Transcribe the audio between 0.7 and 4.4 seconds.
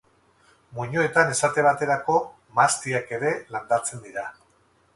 Muinoetan esate baterako mahastiak ere landatzen dira.